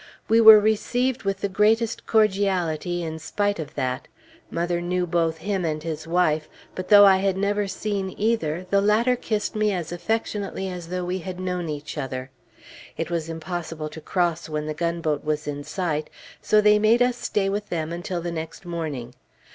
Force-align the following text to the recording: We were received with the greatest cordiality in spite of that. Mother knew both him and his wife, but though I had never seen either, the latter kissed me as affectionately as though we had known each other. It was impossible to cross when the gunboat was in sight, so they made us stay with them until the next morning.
We 0.27 0.41
were 0.41 0.59
received 0.59 1.21
with 1.25 1.41
the 1.41 1.47
greatest 1.47 2.07
cordiality 2.07 3.03
in 3.03 3.19
spite 3.19 3.59
of 3.59 3.75
that. 3.75 4.07
Mother 4.49 4.81
knew 4.81 5.05
both 5.05 5.37
him 5.37 5.63
and 5.63 5.83
his 5.83 6.07
wife, 6.07 6.49
but 6.73 6.87
though 6.87 7.05
I 7.05 7.17
had 7.17 7.37
never 7.37 7.67
seen 7.67 8.15
either, 8.17 8.65
the 8.71 8.81
latter 8.81 9.15
kissed 9.15 9.55
me 9.55 9.71
as 9.71 9.91
affectionately 9.91 10.67
as 10.67 10.87
though 10.87 11.05
we 11.05 11.19
had 11.19 11.39
known 11.39 11.69
each 11.69 11.99
other. 11.99 12.31
It 12.97 13.11
was 13.11 13.29
impossible 13.29 13.89
to 13.89 14.01
cross 14.01 14.49
when 14.49 14.65
the 14.65 14.73
gunboat 14.73 15.23
was 15.23 15.47
in 15.47 15.63
sight, 15.63 16.09
so 16.41 16.61
they 16.61 16.79
made 16.79 17.03
us 17.03 17.15
stay 17.17 17.47
with 17.47 17.69
them 17.69 17.93
until 17.93 18.21
the 18.21 18.31
next 18.31 18.65
morning. 18.65 19.13